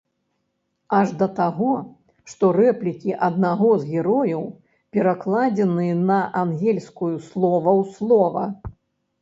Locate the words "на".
6.09-6.19